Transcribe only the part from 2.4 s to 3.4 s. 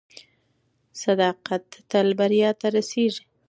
ته رسیږي.